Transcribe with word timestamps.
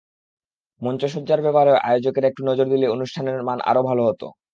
মঞ্চসজ্জার 0.81 1.39
ব্যাপারেও 1.41 1.81
আয়োজকেরা 1.83 2.29
একটু 2.29 2.41
নজর 2.49 2.67
দিলে 2.73 2.85
অনুষ্ঠানের 2.87 3.37
মান 3.43 3.59
আরও 3.69 3.81
ভালো 3.89 4.01
হতো। 4.09 4.27